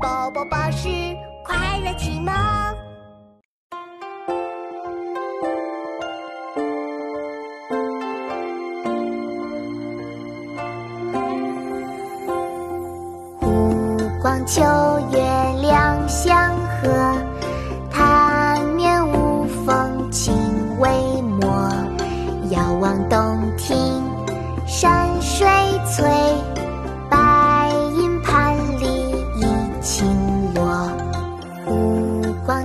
[0.00, 0.88] 宝宝巴士
[1.44, 2.32] 快乐启蒙。
[13.40, 14.62] 湖光秋
[15.10, 15.18] 月
[15.60, 16.88] 两相和，
[17.90, 20.32] 潭面无风镜
[20.78, 20.88] 未
[21.22, 21.70] 磨。
[22.50, 23.76] 遥望洞庭
[24.66, 25.17] 山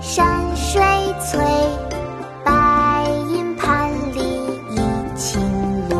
[0.00, 0.82] 山水
[1.20, 1.38] 翠，
[2.42, 4.20] 白银盘里
[4.70, 4.76] 一
[5.14, 5.40] 青
[5.90, 5.98] 螺。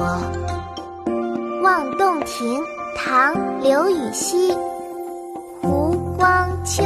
[1.63, 2.61] 《望洞庭》
[2.97, 4.57] 唐·刘禹锡，
[5.61, 6.83] 湖光秋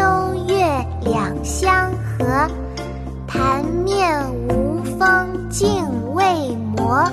[0.48, 0.66] 月
[1.02, 2.50] 两相和，
[3.28, 6.24] 潭面无风镜未
[6.76, 7.04] 磨。